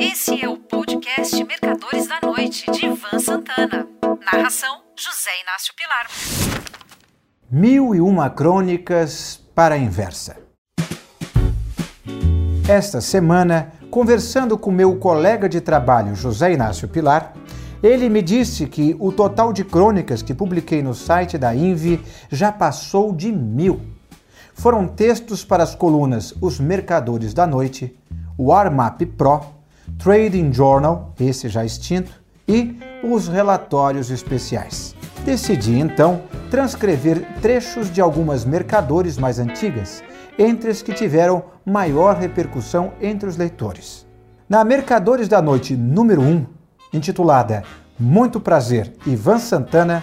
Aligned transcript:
Esse 0.00 0.40
é 0.40 0.48
o 0.48 0.56
podcast 0.56 1.42
Mercadores 1.42 2.06
da 2.06 2.20
Noite, 2.22 2.70
de 2.70 2.86
Ivan 2.86 3.18
Santana. 3.18 3.84
Narração: 4.32 4.82
José 4.96 5.30
Inácio 5.42 5.74
Pilar. 5.74 6.06
Mil 7.50 7.96
e 7.96 8.00
uma 8.00 8.30
crônicas 8.30 9.42
para 9.56 9.74
a 9.74 9.78
inversa. 9.78 10.36
Esta 12.68 13.00
semana, 13.00 13.72
conversando 13.90 14.56
com 14.56 14.70
meu 14.70 14.96
colega 14.98 15.48
de 15.48 15.60
trabalho, 15.60 16.14
José 16.14 16.52
Inácio 16.52 16.86
Pilar, 16.86 17.34
ele 17.82 18.08
me 18.08 18.22
disse 18.22 18.68
que 18.68 18.94
o 19.00 19.10
total 19.10 19.52
de 19.52 19.64
crônicas 19.64 20.22
que 20.22 20.32
publiquei 20.32 20.80
no 20.80 20.94
site 20.94 21.36
da 21.36 21.52
Invi 21.52 22.00
já 22.30 22.52
passou 22.52 23.12
de 23.12 23.32
mil. 23.32 23.80
Foram 24.54 24.86
textos 24.86 25.44
para 25.44 25.64
as 25.64 25.74
colunas 25.74 26.32
Os 26.40 26.60
Mercadores 26.60 27.34
da 27.34 27.48
Noite, 27.48 27.98
Warm-Up 28.38 29.04
Pro, 29.06 29.57
Trading 29.96 30.52
Journal, 30.52 31.14
esse 31.18 31.48
já 31.48 31.64
extinto, 31.64 32.12
e 32.46 32.78
os 33.02 33.28
relatórios 33.28 34.10
especiais. 34.10 34.94
Decidi 35.24 35.78
então 35.78 36.22
transcrever 36.50 37.26
trechos 37.40 37.90
de 37.90 38.00
algumas 38.00 38.44
mercadores 38.44 39.18
mais 39.18 39.38
antigas, 39.38 40.02
entre 40.38 40.70
as 40.70 40.82
que 40.82 40.92
tiveram 40.92 41.44
maior 41.64 42.16
repercussão 42.16 42.92
entre 43.00 43.28
os 43.28 43.36
leitores. 43.36 44.06
Na 44.48 44.64
Mercadores 44.64 45.28
da 45.28 45.42
Noite 45.42 45.76
número 45.76 46.22
1, 46.22 46.46
intitulada 46.92 47.64
Muito 47.98 48.40
Prazer, 48.40 48.92
Ivan 49.06 49.38
Santana, 49.38 50.02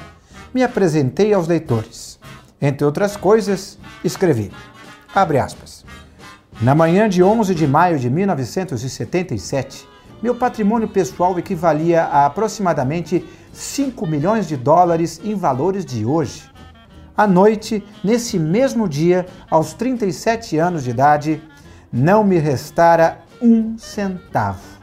me 0.53 0.63
apresentei 0.63 1.33
aos 1.33 1.47
leitores. 1.47 2.19
Entre 2.61 2.85
outras 2.85 3.17
coisas, 3.17 3.79
escrevi, 4.03 4.51
abre 5.13 5.39
aspas, 5.39 5.84
na 6.61 6.73
manhã 6.73 7.09
de 7.09 7.21
11 7.21 7.53
de 7.53 7.67
maio 7.67 7.99
de 7.99 8.09
1977, 8.09 9.87
meu 10.23 10.33
patrimônio 10.33 10.87
pessoal 10.87 11.37
equivalia 11.37 12.03
a 12.03 12.25
aproximadamente 12.25 13.25
5 13.51 14.07
milhões 14.07 14.47
de 14.47 14.55
dólares 14.55 15.19
em 15.23 15.35
valores 15.35 15.85
de 15.85 16.05
hoje. 16.05 16.43
À 17.15 17.27
noite, 17.27 17.83
nesse 18.03 18.39
mesmo 18.39 18.87
dia, 18.87 19.25
aos 19.49 19.73
37 19.73 20.57
anos 20.57 20.83
de 20.83 20.89
idade, 20.91 21.41
não 21.91 22.23
me 22.23 22.37
restara 22.37 23.19
um 23.41 23.77
centavo. 23.77 24.75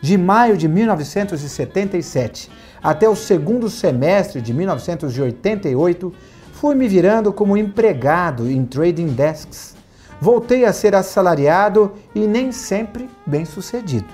De 0.00 0.16
maio 0.16 0.56
de 0.56 0.68
1977 0.68 2.50
até 2.82 3.08
o 3.08 3.16
segundo 3.16 3.68
semestre 3.68 4.40
de 4.40 4.54
1988, 4.54 6.12
fui 6.52 6.74
me 6.76 6.86
virando 6.86 7.32
como 7.32 7.56
empregado 7.56 8.48
em 8.48 8.64
trading 8.64 9.08
desks. 9.08 9.75
Voltei 10.20 10.64
a 10.64 10.72
ser 10.72 10.94
assalariado 10.94 11.92
e 12.14 12.26
nem 12.26 12.50
sempre 12.50 13.08
bem 13.26 13.44
sucedido. 13.44 14.08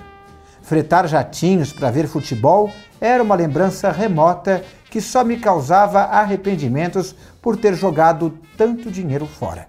Fretar 0.61 1.07
jatinhos 1.07 1.71
para 1.71 1.91
ver 1.91 2.07
futebol 2.07 2.71
era 2.99 3.23
uma 3.23 3.35
lembrança 3.35 3.91
remota 3.91 4.63
que 4.89 5.01
só 5.01 5.23
me 5.23 5.37
causava 5.37 6.01
arrependimentos 6.01 7.15
por 7.41 7.57
ter 7.57 7.75
jogado 7.75 8.37
tanto 8.57 8.91
dinheiro 8.91 9.25
fora. 9.25 9.67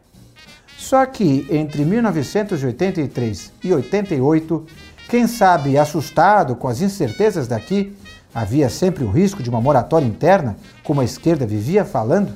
Só 0.76 1.06
que 1.06 1.46
entre 1.50 1.84
1983 1.84 3.52
e 3.62 3.72
88, 3.72 4.66
quem 5.08 5.26
sabe 5.26 5.78
assustado 5.78 6.54
com 6.56 6.68
as 6.68 6.80
incertezas 6.80 7.48
daqui, 7.48 7.96
havia 8.34 8.68
sempre 8.68 9.02
o 9.02 9.10
risco 9.10 9.42
de 9.42 9.48
uma 9.48 9.60
moratória 9.60 10.06
interna, 10.06 10.56
como 10.82 11.00
a 11.00 11.04
esquerda 11.04 11.46
vivia 11.46 11.84
falando, 11.84 12.34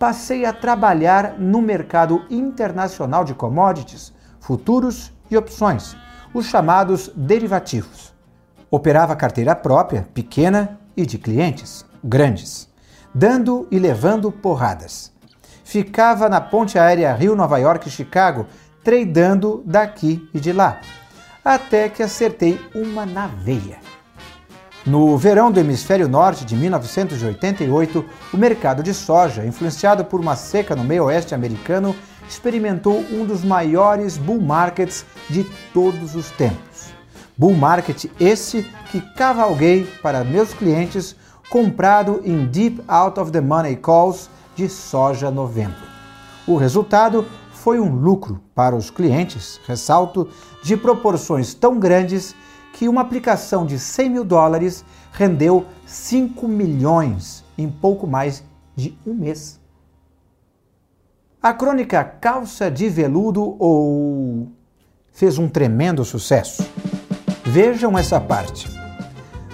passei 0.00 0.46
a 0.46 0.52
trabalhar 0.52 1.38
no 1.38 1.60
mercado 1.60 2.24
internacional 2.30 3.22
de 3.22 3.34
commodities, 3.34 4.14
futuros 4.40 5.12
e 5.30 5.36
opções, 5.36 5.94
os 6.32 6.46
chamados 6.46 7.12
derivativos. 7.14 8.14
Operava 8.70 9.14
carteira 9.14 9.54
própria, 9.54 10.08
pequena 10.14 10.80
e 10.96 11.04
de 11.04 11.18
clientes 11.18 11.84
grandes, 12.02 12.66
dando 13.14 13.68
e 13.70 13.78
levando 13.78 14.32
porradas. 14.32 15.12
Ficava 15.62 16.30
na 16.30 16.40
ponte 16.40 16.78
aérea 16.78 17.14
Rio-Nova 17.14 17.58
York-Chicago, 17.58 18.46
tradando 18.82 19.62
daqui 19.66 20.26
e 20.32 20.40
de 20.40 20.50
lá 20.50 20.80
até 21.44 21.88
que 21.88 22.02
acertei 22.02 22.60
uma 22.74 23.04
na 23.04 23.26
veia. 23.26 23.78
No 24.90 25.16
verão 25.16 25.52
do 25.52 25.60
hemisfério 25.60 26.08
norte 26.08 26.44
de 26.44 26.56
1988, 26.56 28.04
o 28.34 28.36
mercado 28.36 28.82
de 28.82 28.92
soja, 28.92 29.46
influenciado 29.46 30.04
por 30.04 30.18
uma 30.18 30.34
seca 30.34 30.74
no 30.74 30.82
meio 30.82 31.04
oeste 31.04 31.32
americano, 31.32 31.94
experimentou 32.28 32.98
um 33.12 33.24
dos 33.24 33.44
maiores 33.44 34.18
bull 34.18 34.40
markets 34.40 35.06
de 35.28 35.44
todos 35.72 36.16
os 36.16 36.32
tempos. 36.32 36.92
Bull 37.38 37.54
market 37.54 38.06
esse 38.18 38.66
que 38.90 39.00
cavalguei 39.14 39.84
para 40.02 40.24
meus 40.24 40.52
clientes 40.52 41.14
comprado 41.48 42.20
em 42.24 42.46
deep 42.46 42.82
out 42.88 43.20
of 43.20 43.30
the 43.30 43.40
money 43.40 43.76
calls 43.76 44.28
de 44.56 44.68
soja 44.68 45.30
novembro. 45.30 45.86
O 46.48 46.56
resultado 46.56 47.24
foi 47.52 47.78
um 47.78 47.94
lucro 47.94 48.40
para 48.56 48.74
os 48.74 48.90
clientes, 48.90 49.60
ressalto, 49.68 50.28
de 50.64 50.76
proporções 50.76 51.54
tão 51.54 51.78
grandes 51.78 52.34
que 52.72 52.88
uma 52.88 53.00
aplicação 53.00 53.66
de 53.66 53.78
100 53.78 54.10
mil 54.10 54.24
dólares 54.24 54.84
rendeu 55.12 55.66
5 55.86 56.46
milhões 56.48 57.44
em 57.56 57.68
pouco 57.68 58.06
mais 58.06 58.42
de 58.76 58.96
um 59.06 59.14
mês. 59.14 59.60
A 61.42 61.52
crônica 61.52 62.04
Calça 62.04 62.70
de 62.70 62.88
Veludo 62.88 63.56
ou 63.58 64.48
fez 65.12 65.38
um 65.38 65.48
tremendo 65.48 66.04
sucesso. 66.04 66.66
Vejam 67.44 67.98
essa 67.98 68.20
parte. 68.20 68.70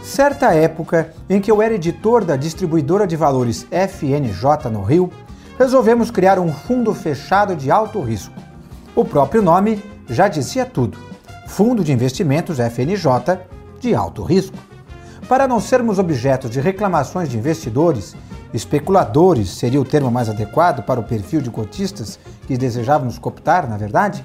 Certa 0.02 0.54
época 0.54 1.12
em 1.28 1.40
que 1.40 1.50
eu 1.50 1.60
era 1.60 1.74
editor 1.74 2.24
da 2.24 2.36
distribuidora 2.36 3.06
de 3.06 3.16
valores 3.16 3.66
FNJ 3.70 4.70
no 4.70 4.82
Rio, 4.82 5.10
resolvemos 5.58 6.10
criar 6.10 6.38
um 6.38 6.52
fundo 6.52 6.94
fechado 6.94 7.56
de 7.56 7.70
alto 7.70 8.00
risco. 8.00 8.34
O 8.94 9.04
próprio 9.04 9.42
nome 9.42 9.82
já 10.08 10.28
dizia 10.28 10.64
tudo: 10.64 10.98
Fundo 11.46 11.82
de 11.82 11.92
Investimentos 11.92 12.58
FNJ 12.58 13.40
de 13.80 13.94
alto 13.94 14.22
risco. 14.22 14.56
Para 15.28 15.48
não 15.48 15.60
sermos 15.60 15.98
objetos 15.98 16.50
de 16.50 16.60
reclamações 16.60 17.28
de 17.28 17.38
investidores, 17.38 18.14
especuladores 18.52 19.50
seria 19.50 19.80
o 19.80 19.84
termo 19.84 20.10
mais 20.10 20.28
adequado 20.28 20.82
para 20.84 21.00
o 21.00 21.04
perfil 21.04 21.40
de 21.40 21.50
cotistas 21.50 22.18
que 22.46 22.56
desejávamos 22.56 23.18
cooptar, 23.18 23.68
na 23.68 23.76
verdade, 23.76 24.24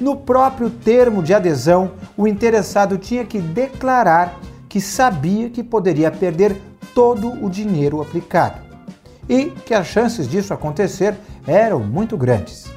no 0.00 0.16
próprio 0.16 0.70
termo 0.70 1.22
de 1.22 1.34
adesão, 1.34 1.92
o 2.16 2.26
interessado 2.26 2.96
tinha 2.96 3.24
que 3.24 3.38
declarar 3.38 4.38
que 4.68 4.80
sabia 4.80 5.50
que 5.50 5.62
poderia 5.62 6.10
perder 6.10 6.56
todo 6.94 7.32
o 7.44 7.50
dinheiro 7.50 8.00
aplicado 8.00 8.60
e 9.28 9.46
que 9.46 9.74
as 9.74 9.86
chances 9.86 10.28
disso 10.28 10.54
acontecer 10.54 11.16
eram 11.46 11.80
muito 11.80 12.16
grandes. 12.16 12.72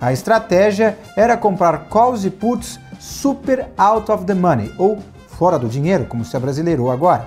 A 0.00 0.12
estratégia 0.12 0.98
era 1.16 1.36
comprar 1.36 1.86
calls 1.90 2.24
e 2.24 2.30
puts 2.30 2.80
super 3.00 3.70
out 3.78 4.12
of 4.12 4.24
the 4.26 4.34
money, 4.34 4.72
ou 4.78 4.98
fora 5.26 5.58
do 5.58 5.68
dinheiro, 5.68 6.04
como 6.04 6.24
se 6.24 6.36
abrasileirou 6.36 6.90
agora, 6.90 7.26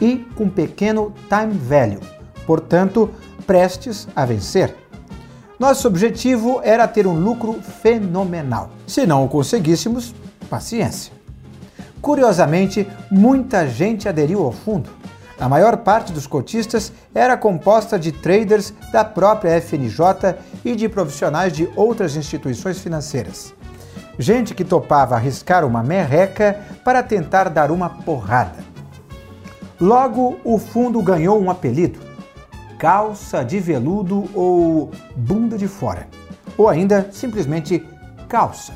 e 0.00 0.18
com 0.36 0.48
pequeno 0.48 1.14
time 1.28 1.54
value, 1.54 2.00
portanto, 2.46 3.10
prestes 3.46 4.06
a 4.14 4.26
vencer. 4.26 4.76
Nosso 5.58 5.88
objetivo 5.88 6.60
era 6.62 6.86
ter 6.86 7.06
um 7.06 7.18
lucro 7.18 7.54
fenomenal. 7.54 8.70
Se 8.86 9.06
não 9.06 9.24
o 9.24 9.28
conseguíssemos, 9.28 10.14
paciência. 10.50 11.12
Curiosamente, 12.02 12.86
muita 13.10 13.66
gente 13.66 14.08
aderiu 14.08 14.42
ao 14.42 14.52
fundo. 14.52 14.90
A 15.40 15.48
maior 15.48 15.78
parte 15.78 16.12
dos 16.12 16.26
cotistas 16.26 16.92
era 17.14 17.36
composta 17.36 17.98
de 17.98 18.12
traders 18.12 18.74
da 18.92 19.04
própria 19.04 19.60
FNJ 19.60 20.36
e 20.64 20.76
de 20.76 20.88
profissionais 20.88 21.52
de 21.52 21.68
outras 21.74 22.14
instituições 22.14 22.78
financeiras. 22.78 23.54
Gente 24.18 24.54
que 24.54 24.64
topava 24.64 25.16
arriscar 25.16 25.64
uma 25.64 25.82
merreca 25.82 26.60
para 26.84 27.02
tentar 27.02 27.48
dar 27.48 27.70
uma 27.70 27.88
porrada. 27.90 28.64
Logo, 29.80 30.38
o 30.44 30.58
fundo 30.58 31.02
ganhou 31.02 31.40
um 31.40 31.50
apelido: 31.50 31.98
calça 32.78 33.44
de 33.44 33.58
veludo 33.58 34.28
ou 34.32 34.90
bunda 35.16 35.58
de 35.58 35.66
fora, 35.66 36.06
ou 36.56 36.68
ainda 36.68 37.08
simplesmente 37.12 37.84
calça. 38.28 38.72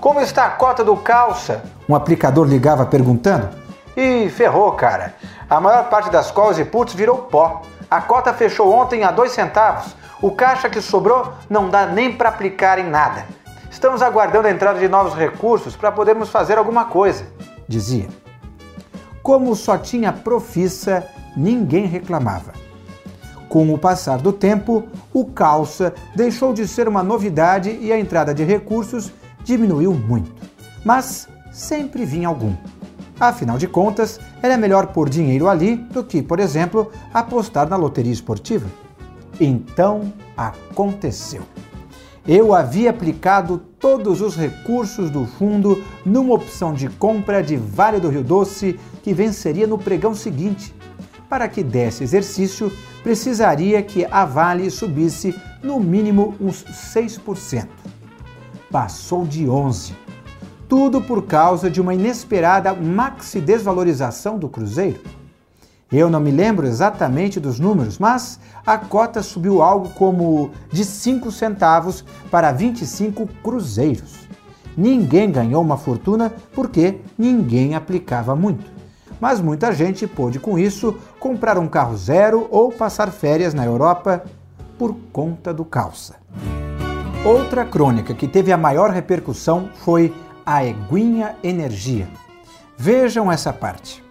Como 0.00 0.20
está 0.20 0.46
a 0.46 0.50
cota 0.50 0.84
do 0.84 0.96
calça? 0.96 1.62
Um 1.88 1.94
aplicador 1.94 2.46
ligava 2.46 2.84
perguntando. 2.84 3.48
E 3.96 4.28
ferrou, 4.28 4.70
cara. 4.72 5.14
A 5.50 5.60
maior 5.60 5.88
parte 5.88 6.10
das 6.10 6.30
calls 6.30 6.58
e 6.58 6.64
puts 6.64 6.94
virou 6.94 7.16
pó. 7.16 7.62
A 7.90 8.00
cota 8.02 8.32
fechou 8.34 8.72
ontem 8.72 9.02
a 9.02 9.10
dois 9.10 9.32
centavos. 9.32 9.96
O 10.20 10.30
caixa 10.30 10.68
que 10.68 10.80
sobrou 10.80 11.32
não 11.48 11.70
dá 11.70 11.86
nem 11.86 12.12
para 12.12 12.28
aplicar 12.28 12.78
em 12.78 12.88
nada. 12.88 13.24
Estamos 13.70 14.02
aguardando 14.02 14.48
a 14.48 14.50
entrada 14.50 14.80
de 14.80 14.88
novos 14.88 15.14
recursos 15.14 15.76
para 15.76 15.92
podermos 15.92 16.30
fazer 16.30 16.58
alguma 16.58 16.86
coisa, 16.86 17.26
dizia. 17.68 18.08
Como 19.22 19.54
só 19.54 19.76
tinha 19.76 20.12
profissa, 20.12 21.06
ninguém 21.36 21.86
reclamava. 21.86 22.52
Com 23.48 23.72
o 23.72 23.78
passar 23.78 24.18
do 24.18 24.32
tempo, 24.32 24.88
o 25.12 25.26
calça 25.26 25.94
deixou 26.14 26.52
de 26.52 26.66
ser 26.66 26.88
uma 26.88 27.02
novidade 27.02 27.70
e 27.80 27.92
a 27.92 27.98
entrada 27.98 28.34
de 28.34 28.44
recursos 28.44 29.12
diminuiu 29.44 29.92
muito. 29.92 30.32
Mas 30.84 31.28
sempre 31.52 32.04
vinha 32.04 32.28
algum. 32.28 32.54
Afinal 33.20 33.58
de 33.58 33.66
contas, 33.66 34.20
era 34.42 34.56
melhor 34.56 34.88
pôr 34.88 35.08
dinheiro 35.08 35.48
ali 35.48 35.76
do 35.76 36.04
que, 36.04 36.22
por 36.22 36.38
exemplo, 36.40 36.90
apostar 37.12 37.68
na 37.68 37.76
loteria 37.76 38.12
esportiva. 38.12 38.66
Então 39.40 40.12
aconteceu. 40.36 41.42
Eu 42.28 42.54
havia 42.54 42.90
aplicado 42.90 43.56
todos 43.80 44.20
os 44.20 44.36
recursos 44.36 45.08
do 45.08 45.24
fundo 45.24 45.82
numa 46.04 46.34
opção 46.34 46.74
de 46.74 46.86
compra 46.86 47.42
de 47.42 47.56
Vale 47.56 47.98
do 47.98 48.10
Rio 48.10 48.22
Doce 48.22 48.78
que 49.02 49.14
venceria 49.14 49.66
no 49.66 49.78
pregão 49.78 50.14
seguinte. 50.14 50.74
Para 51.26 51.48
que 51.48 51.62
desse 51.62 52.04
exercício, 52.04 52.70
precisaria 53.02 53.82
que 53.82 54.04
a 54.04 54.26
Vale 54.26 54.70
subisse 54.70 55.34
no 55.62 55.80
mínimo 55.80 56.34
uns 56.38 56.62
6%. 56.64 57.66
Passou 58.70 59.24
de 59.26 59.46
11%. 59.46 59.94
Tudo 60.68 61.00
por 61.00 61.22
causa 61.22 61.70
de 61.70 61.80
uma 61.80 61.94
inesperada 61.94 62.74
maxi 62.74 63.40
desvalorização 63.40 64.38
do 64.38 64.50
Cruzeiro. 64.50 65.00
Eu 65.90 66.10
não 66.10 66.20
me 66.20 66.30
lembro 66.30 66.66
exatamente 66.66 67.40
dos 67.40 67.58
números, 67.58 67.98
mas 67.98 68.38
a 68.66 68.76
cota 68.76 69.22
subiu 69.22 69.62
algo 69.62 69.88
como 69.90 70.50
de 70.70 70.84
5 70.84 71.32
centavos 71.32 72.04
para 72.30 72.52
25 72.52 73.26
cruzeiros. 73.42 74.28
Ninguém 74.76 75.30
ganhou 75.30 75.62
uma 75.62 75.78
fortuna 75.78 76.30
porque 76.52 77.00
ninguém 77.16 77.74
aplicava 77.74 78.36
muito. 78.36 78.70
Mas 79.18 79.40
muita 79.40 79.72
gente 79.72 80.06
pôde, 80.06 80.38
com 80.38 80.58
isso, 80.58 80.94
comprar 81.18 81.58
um 81.58 81.66
carro 81.66 81.96
zero 81.96 82.46
ou 82.50 82.70
passar 82.70 83.10
férias 83.10 83.54
na 83.54 83.64
Europa 83.64 84.22
por 84.78 84.94
conta 85.10 85.52
do 85.54 85.64
calça. 85.64 86.16
Outra 87.24 87.64
crônica 87.64 88.14
que 88.14 88.28
teve 88.28 88.52
a 88.52 88.58
maior 88.58 88.90
repercussão 88.90 89.70
foi 89.84 90.14
a 90.44 90.64
Eguinha 90.64 91.34
Energia. 91.42 92.08
Vejam 92.76 93.32
essa 93.32 93.52
parte. 93.52 94.07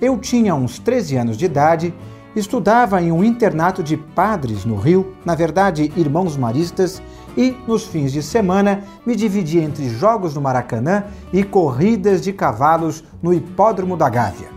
Eu 0.00 0.16
tinha 0.16 0.54
uns 0.54 0.78
13 0.78 1.16
anos 1.16 1.36
de 1.36 1.46
idade, 1.46 1.92
estudava 2.36 3.02
em 3.02 3.10
um 3.10 3.24
internato 3.24 3.82
de 3.82 3.96
padres 3.96 4.64
no 4.64 4.76
Rio, 4.76 5.12
na 5.24 5.34
verdade, 5.34 5.92
irmãos 5.96 6.36
maristas, 6.36 7.02
e 7.36 7.56
nos 7.66 7.84
fins 7.84 8.12
de 8.12 8.22
semana 8.22 8.84
me 9.04 9.16
dividia 9.16 9.62
entre 9.62 9.88
jogos 9.88 10.34
no 10.34 10.40
Maracanã 10.40 11.04
e 11.32 11.42
corridas 11.42 12.20
de 12.20 12.32
cavalos 12.32 13.02
no 13.20 13.34
Hipódromo 13.34 13.96
da 13.96 14.08
Gávea. 14.08 14.48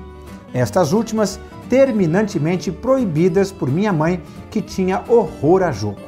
Estas 0.54 0.94
últimas 0.94 1.40
terminantemente 1.68 2.72
proibidas 2.72 3.52
por 3.52 3.72
minha 3.72 3.92
mãe, 3.92 4.22
que 4.52 4.62
tinha 4.62 5.04
horror 5.08 5.64
a 5.64 5.72
jogo. 5.72 6.02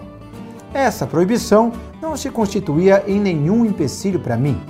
Essa 0.74 1.07
proibição 1.07 1.71
não 2.00 2.15
se 2.15 2.29
constituía 2.29 3.03
em 3.07 3.19
nenhum 3.19 3.65
empecilho 3.65 4.19
para 4.19 4.38
mim. 4.38 4.62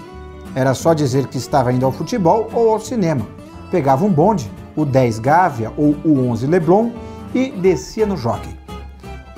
Era 0.55 0.73
só 0.73 0.93
dizer 0.93 1.27
que 1.27 1.37
estava 1.37 1.73
indo 1.73 1.85
ao 1.85 1.91
futebol 1.91 2.49
ou 2.53 2.69
ao 2.69 2.79
cinema 2.79 3.25
pegava 3.73 4.05
um 4.05 4.13
bonde, 4.13 4.51
o 4.75 4.85
10 4.85 5.17
Gávea 5.17 5.73
ou 5.75 5.95
o 6.05 6.29
11 6.29 6.45
Leblon, 6.45 6.91
e 7.33 7.49
descia 7.49 8.05
no 8.05 8.15
jockey. 8.15 8.55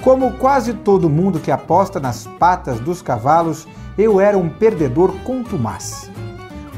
Como 0.04 0.34
quase 0.34 0.74
todo 0.74 1.10
mundo 1.10 1.40
que 1.40 1.50
aposta 1.50 2.02
nas 2.02 2.28
patas 2.38 2.78
dos 2.82 3.02
cavalos, 3.02 3.66
eu 3.98 4.20
era 4.20 4.38
um 4.38 4.50
perdedor 4.50 5.14
contumaz. 5.24 6.12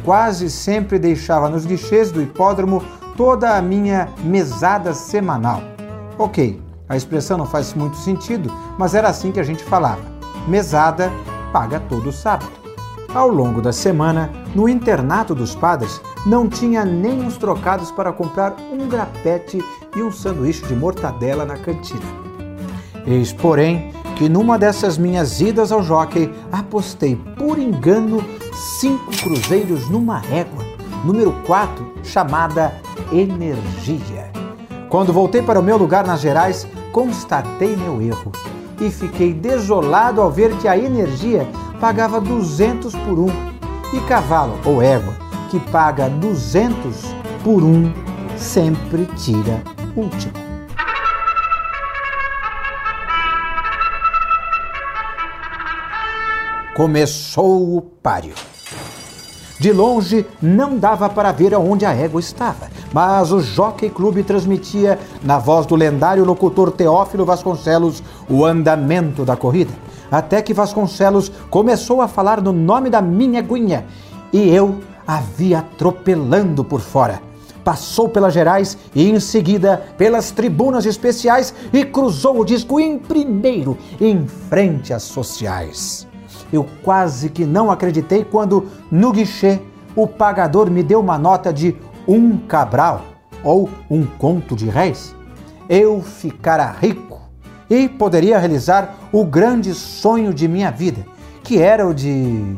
Quase 0.06 0.51
sempre 0.51 1.00
deixava 1.00 1.50
nos 1.50 1.65
guichês 1.65 2.12
do 2.12 2.21
hipódromo 2.21 2.83
toda 3.18 3.57
a 3.57 3.62
minha 3.62 4.07
mesada 4.24 4.94
semanal. 4.94 5.63
Ok, 6.15 6.62
a 6.88 6.95
expressão 6.95 7.39
não 7.39 7.48
faz 7.48 7.74
muito 7.74 7.98
sentido, 7.98 8.54
mas 8.77 8.94
era 8.94 9.09
assim 9.09 9.31
que 9.31 9.39
a 9.39 9.44
gente 9.44 9.63
falava. 9.63 10.04
Mesada 10.48 11.12
paga 11.51 11.80
todo 11.80 12.12
sábado. 12.12 12.67
Ao 13.13 13.30
longo 13.30 13.62
da 13.62 13.71
semana, 13.71 14.30
no 14.54 14.68
internato 14.68 15.33
dos 15.33 15.56
padres, 15.56 16.01
não 16.25 16.48
tinha 16.48 16.83
nem 16.83 17.21
uns 17.21 17.38
trocados 17.38 17.89
para 17.89 18.12
comprar 18.12 18.56
um 18.71 18.88
grapete 18.88 19.63
e 19.95 20.04
um 20.04 20.12
sanduíche 20.12 20.65
de 20.65 20.75
mortadela 20.75 21.45
na 21.45 21.57
cantina. 21.57 22.01
Eis, 23.06 23.31
porém, 23.31 23.92
que 24.18 24.27
numa 24.27 24.57
dessas 24.57 24.98
minhas 24.98 25.39
idas 25.39 25.71
ao 25.71 25.81
jockey, 25.81 26.30
apostei 26.51 27.15
por 27.38 27.57
engano 27.57 28.24
cinco 28.80 29.12
cruzeiros 29.24 29.89
numa 29.89 30.18
régua, 30.18 30.65
número 31.06 31.33
4, 31.45 31.94
chamada 32.04 32.74
Energia. 33.12 34.30
Quando 34.89 35.13
voltei 35.13 35.42
para 35.42 35.59
o 35.59 35.63
meu 35.63 35.77
lugar 35.77 36.06
nas 36.06 36.19
Gerais, 36.19 36.68
constatei 36.92 37.75
meu 37.77 38.01
erro 38.01 38.31
e 38.80 38.90
fiquei 38.90 39.34
desolado 39.34 40.22
ao 40.22 40.32
ver 40.32 40.56
que 40.58 40.68
a 40.68 40.78
energia 40.78 41.48
pagava 41.80 42.20
200 42.22 42.94
por 42.96 43.20
um 43.20 43.30
e 43.94 44.00
cavalo 44.08 44.60
ou 44.66 44.82
égua 44.82 45.14
que 45.50 45.60
paga 45.60 46.10
200 46.10 47.16
por 47.44 47.64
um 47.64 47.92
sempre 48.38 49.06
tira 49.16 49.62
último. 49.96 50.34
Começou 56.76 57.76
o 57.76 57.82
páreo. 57.82 58.36
De 59.60 59.72
longe 59.72 60.24
não 60.40 60.78
dava 60.78 61.10
para 61.10 61.32
ver 61.32 61.56
aonde 61.56 61.84
a 61.86 61.92
égua 61.92 62.20
estava, 62.20 62.70
mas 62.94 63.31
o 63.31 63.39
Jockey 63.39 63.89
Clube 63.89 64.24
transmitia, 64.24 65.00
na 65.24 65.38
voz 65.38 65.66
do 65.66 65.75
lendário 65.75 66.24
locutor 66.24 66.72
Teófilo 66.72 67.25
Vasconcelos, 67.25 68.01
o 68.30 68.45
andamento 68.45 69.25
da 69.25 69.36
corrida. 69.36 69.74
Até 70.12 70.42
que 70.42 70.54
Vasconcelos 70.54 71.31
começou 71.50 72.01
a 72.01 72.07
falar 72.07 72.42
no 72.42 72.54
nome 72.54 72.89
da 72.89 73.01
minha 73.01 73.42
guinha 73.42 73.86
e 74.31 74.50
eu 74.50 74.80
a 75.06 75.18
via 75.18 75.60
atropelando 75.60 76.63
por 76.63 76.81
fora. 76.81 77.22
Passou 77.63 78.07
pelas 78.07 78.34
gerais 78.34 78.78
e 78.95 79.10
em 79.10 79.19
seguida 79.19 79.86
pelas 79.98 80.31
tribunas 80.31 80.86
especiais 80.86 81.54
e 81.74 81.83
cruzou 81.83 82.40
o 82.40 82.45
disco 82.45 82.80
em 82.80 82.98
primeiro, 82.98 83.78
em 84.00 84.25
frente 84.25 84.94
às 84.94 85.04
sociais. 85.04 86.07
Eu 86.51 86.66
quase 86.81 87.30
que 87.30 87.45
não 87.45 87.69
acreditei 87.69 88.24
quando, 88.24 88.68
no 88.90 89.12
guichê, 89.12 89.60
o 89.94 90.07
pagador 90.07 90.69
me 90.72 90.81
deu 90.81 91.01
uma 91.01 91.18
nota 91.18 91.51
de 91.51 91.75
um 92.07 92.38
cabral 92.38 93.04
ou 93.44 93.69
um 93.89 94.06
conto 94.06 94.56
de 94.56 94.69
réis. 94.69 95.15
Eu 95.69 96.01
ficara 96.01 96.71
rico 96.71 97.21
e 97.69 97.89
poderia 97.89 98.38
realizar 98.38 98.95
o 99.12 99.25
grande 99.25 99.74
sonho 99.74 100.33
de 100.33 100.48
minha 100.48 100.71
vida, 100.71 101.06
que 101.44 101.62
era 101.62 101.86
o 101.86 101.94
de. 101.94 102.56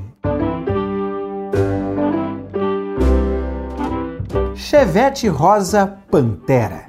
Chevette 4.56 5.28
Rosa 5.28 5.98
Pantera. 6.12 6.88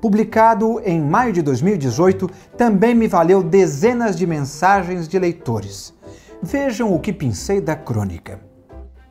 Publicado 0.00 0.80
em 0.84 1.00
maio 1.00 1.32
de 1.32 1.40
2018, 1.40 2.28
também 2.58 2.94
me 2.94 3.06
valeu 3.06 3.42
dezenas 3.42 4.16
de 4.16 4.26
mensagens 4.26 5.08
de 5.08 5.18
leitores. 5.18 5.94
Vejam 6.42 6.92
o 6.92 6.98
que 6.98 7.12
pensei 7.12 7.60
da 7.60 7.74
crônica. 7.74 8.53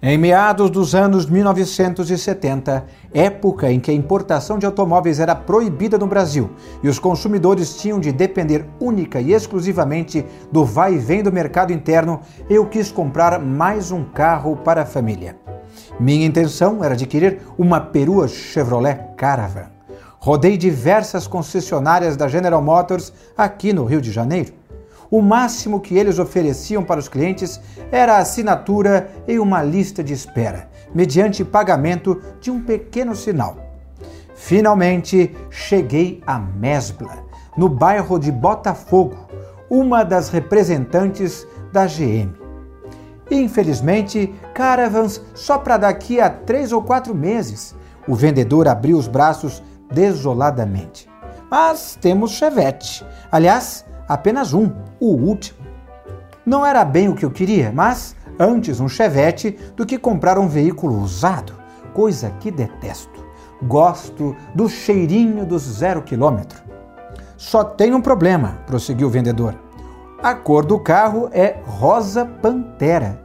Em 0.06 0.18
meados 0.18 0.70
dos 0.70 0.94
anos 0.94 1.26
1970, 1.28 2.86
época 3.14 3.72
em 3.72 3.80
que 3.80 3.90
a 3.90 3.94
importação 3.94 4.60
de 4.60 4.66
automóveis 4.66 5.18
era 5.18 5.34
proibida 5.34 5.98
no 5.98 6.06
Brasil 6.06 6.50
e 6.84 6.90
os 6.90 7.00
consumidores 7.00 7.78
tinham 7.78 8.02
de 8.02 8.12
depender 8.12 8.66
única 8.82 9.22
e 9.22 9.32
exclusivamente 9.32 10.26
do 10.52 10.66
vai 10.66 10.96
e 10.96 10.98
vem 10.98 11.24
do 11.24 11.32
mercado 11.32 11.72
interno, 11.72 12.20
eu 12.50 12.66
quis 12.66 12.92
comprar 12.92 13.40
mais 13.40 13.92
um 13.92 14.04
carro 14.04 14.58
para 14.58 14.82
a 14.82 14.86
família. 14.86 15.38
Minha 15.98 16.26
intenção 16.26 16.84
era 16.84 16.96
adquirir 16.96 17.40
uma 17.58 17.80
perua 17.80 18.28
Chevrolet 18.28 19.00
Caravan. 19.16 19.72
Rodei 20.20 20.58
diversas 20.58 21.28
concessionárias 21.28 22.18
da 22.18 22.28
General 22.28 22.62
Motors 22.62 23.14
aqui 23.38 23.72
no 23.72 23.86
Rio 23.86 24.02
de 24.02 24.12
Janeiro 24.12 24.52
o 25.14 25.22
máximo 25.22 25.80
que 25.80 25.96
eles 25.96 26.18
ofereciam 26.18 26.84
para 26.84 27.00
os 27.00 27.08
clientes 27.08 27.62
era 27.92 28.16
a 28.16 28.18
assinatura 28.18 29.12
em 29.28 29.38
uma 29.38 29.62
lista 29.62 30.04
de 30.04 30.12
espera, 30.12 30.68
mediante 30.92 31.46
pagamento 31.46 32.20
de 32.42 32.50
um 32.50 32.60
pequeno 32.60 33.16
sinal. 33.16 33.58
Finalmente 34.34 35.38
cheguei 35.52 36.20
a 36.26 36.40
Mesbla, 36.40 37.28
no 37.56 37.70
bairro 37.70 38.18
de 38.18 38.32
Botafogo, 38.32 39.28
uma 39.70 40.04
das 40.04 40.30
representantes 40.30 41.46
da 41.72 41.86
GM. 41.86 42.34
Infelizmente, 43.30 44.34
caravans 44.52 45.22
só 45.36 45.60
para 45.60 45.78
daqui 45.78 46.20
a 46.20 46.28
três 46.28 46.72
ou 46.72 46.82
quatro 46.82 47.14
meses. 47.14 47.76
O 48.08 48.16
vendedor 48.16 48.68
abriu 48.68 48.98
os 48.98 49.08
braços 49.08 49.62
desoladamente. 49.92 51.08
Mas 51.52 51.96
temos 52.02 52.32
Chevette. 52.32 53.06
Aliás, 53.32 53.86
apenas 54.08 54.54
um, 54.54 54.72
o 55.00 55.08
último. 55.08 55.60
Não 56.46 56.66
era 56.66 56.84
bem 56.84 57.08
o 57.08 57.16
que 57.16 57.26
eu 57.26 57.32
queria, 57.32 57.72
mas 57.74 58.16
antes 58.40 58.80
um 58.80 58.90
Chevette 58.90 59.58
do 59.76 59.86
que 59.86 59.98
comprar 59.98 60.38
um 60.38 60.48
veículo 60.48 61.00
usado, 61.02 61.54
coisa 61.94 62.32
que 62.40 62.52
detesto. 62.52 63.24
Gosto 63.64 64.36
do 64.54 64.68
cheirinho 64.68 65.46
do 65.46 65.58
zero 65.58 66.02
quilômetro. 66.02 66.62
Só 67.38 67.64
tem 67.64 67.94
um 67.94 68.02
problema, 68.02 68.60
prosseguiu 68.66 69.08
o 69.08 69.12
vendedor. 69.12 69.56
A 70.22 70.34
cor 70.34 70.66
do 70.66 70.80
carro 70.80 71.30
é 71.32 71.58
rosa 71.66 72.26
pantera. 72.26 73.22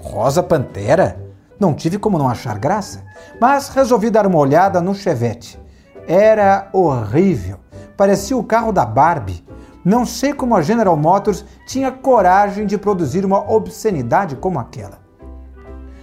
Rosa 0.00 0.42
pantera? 0.42 1.20
Não 1.58 1.74
tive 1.74 1.98
como 1.98 2.18
não 2.18 2.28
achar 2.28 2.58
graça, 2.58 3.04
mas 3.40 3.68
resolvi 3.68 4.10
dar 4.10 4.26
uma 4.26 4.38
olhada 4.38 4.80
no 4.80 4.94
Chevette. 4.94 5.60
Era 6.06 6.68
horrível. 6.72 7.58
Parecia 7.96 8.36
o 8.36 8.44
carro 8.44 8.72
da 8.72 8.86
Barbie. 8.86 9.44
Não 9.84 10.04
sei 10.04 10.32
como 10.32 10.54
a 10.54 10.62
General 10.62 10.96
Motors 10.96 11.44
tinha 11.66 11.90
coragem 11.90 12.66
de 12.66 12.76
produzir 12.76 13.24
uma 13.24 13.50
obscenidade 13.50 14.36
como 14.36 14.58
aquela. 14.58 14.98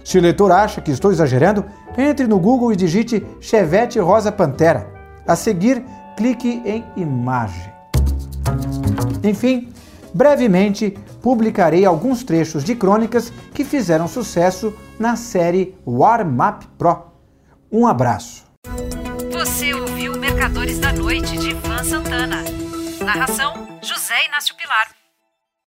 Se 0.04 0.18
o 0.18 0.22
leitor 0.22 0.50
acha 0.50 0.80
que 0.80 0.90
estou 0.90 1.12
exagerando, 1.12 1.64
entre 1.96 2.26
no 2.26 2.38
Google 2.38 2.72
e 2.72 2.76
digite 2.76 3.24
Chevette 3.40 3.98
Rosa 3.98 4.32
Pantera. 4.32 4.88
A 5.26 5.36
seguir, 5.36 5.84
clique 6.16 6.62
em 6.64 6.84
Imagem. 6.96 7.70
Enfim, 9.22 9.68
brevemente 10.14 10.96
publicarei 11.20 11.84
alguns 11.84 12.24
trechos 12.24 12.64
de 12.64 12.74
crônicas 12.74 13.32
que 13.52 13.64
fizeram 13.64 14.08
sucesso 14.08 14.72
na 14.98 15.14
série 15.14 15.76
Warm 15.86 16.38
Up 16.40 16.66
Pro. 16.78 17.02
Um 17.70 17.86
abraço. 17.86 18.44
Você 19.30 19.74
ouviu 19.74 20.18
Mercadores 20.18 20.78
da 20.78 20.92
Noite 20.92 21.36
de 21.36 21.50
Ivan 21.50 21.84
Santana. 21.84 22.42
Narração: 23.04 23.57
José 24.08 24.24
Inácio 24.24 24.56
Pilar. 24.56 24.88